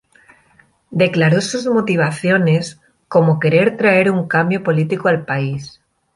Declaró 0.89 1.41
sus 1.41 1.67
motivaciones, 1.67 2.81
como 3.07 3.39
querer 3.39 3.77
traer 3.77 4.09
un 4.09 4.27
cambio 4.27 4.63
político 4.63 5.09
al 5.09 5.25
país. 5.25 5.79